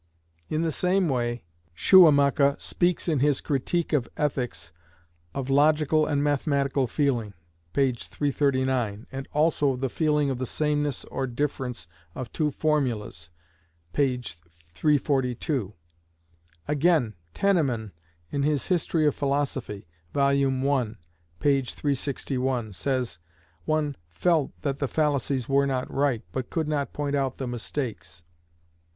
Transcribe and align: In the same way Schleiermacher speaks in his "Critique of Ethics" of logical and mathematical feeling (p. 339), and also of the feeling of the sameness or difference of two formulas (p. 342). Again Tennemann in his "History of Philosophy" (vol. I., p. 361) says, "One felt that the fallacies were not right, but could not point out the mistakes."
In 0.49 0.63
the 0.63 0.71
same 0.71 1.07
way 1.09 1.43
Schleiermacher 1.75 2.55
speaks 2.57 3.07
in 3.07 3.19
his 3.19 3.39
"Critique 3.39 3.93
of 3.93 4.09
Ethics" 4.17 4.71
of 5.35 5.51
logical 5.51 6.07
and 6.07 6.23
mathematical 6.23 6.87
feeling 6.87 7.35
(p. 7.71 7.91
339), 7.93 9.05
and 9.11 9.27
also 9.31 9.73
of 9.73 9.79
the 9.81 9.91
feeling 9.91 10.31
of 10.31 10.39
the 10.39 10.47
sameness 10.47 11.05
or 11.05 11.27
difference 11.27 11.85
of 12.15 12.33
two 12.33 12.49
formulas 12.49 13.29
(p. 13.93 14.17
342). 14.73 15.75
Again 16.67 17.13
Tennemann 17.35 17.91
in 18.31 18.41
his 18.41 18.65
"History 18.69 19.05
of 19.05 19.13
Philosophy" 19.13 19.85
(vol. 20.15 20.29
I., 20.29 20.95
p. 21.39 21.61
361) 21.61 22.73
says, 22.73 23.19
"One 23.65 23.95
felt 24.09 24.59
that 24.63 24.79
the 24.79 24.87
fallacies 24.87 25.47
were 25.47 25.67
not 25.67 25.93
right, 25.93 26.23
but 26.31 26.49
could 26.49 26.67
not 26.67 26.91
point 26.91 27.15
out 27.15 27.37
the 27.37 27.45
mistakes." 27.47 28.23